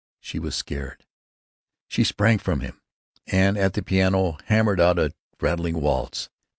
She 0.19 0.39
was 0.39 0.55
sacred. 0.55 1.05
She 1.87 2.03
sprang 2.03 2.39
from 2.39 2.61
him, 2.61 2.81
and 3.27 3.55
at 3.55 3.73
the 3.73 3.83
piano 3.83 4.39
hammered 4.45 4.81
out 4.81 4.97
a 4.97 5.13
rattling 5.39 5.79
waltz. 5.79 6.27